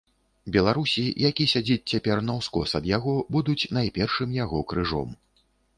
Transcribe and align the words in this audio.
Беларусі, 0.53 1.03
які 1.29 1.45
сядзіць 1.53 1.89
цяпер 1.93 2.17
наўскос 2.31 2.75
ад 2.81 2.91
яго, 2.97 3.15
будуць 3.37 3.61
найпершым 3.79 4.29
яго 4.43 4.67
крыжом. 4.73 5.09